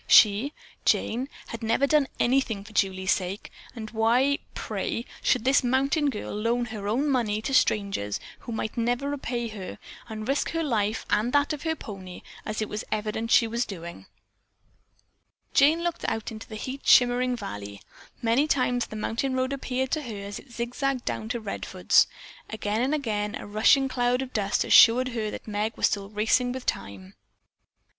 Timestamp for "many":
18.23-18.47